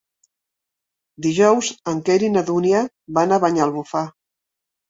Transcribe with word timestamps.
Dijous 1.25 1.69
en 1.93 2.01
Quer 2.09 2.17
i 2.29 2.31
na 2.37 2.43
Dúnia 2.49 2.81
van 3.19 3.37
a 3.37 3.41
Banyalbufar. 3.45 4.07